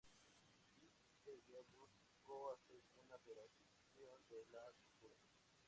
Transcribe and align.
Di 1.21 1.29
Tella 1.29 1.61
busco 1.77 2.51
hacer 2.53 2.81
una 2.95 3.19
"federalización 3.19 4.27
de 4.29 4.43
la 4.51 4.71
cultura". 4.79 5.13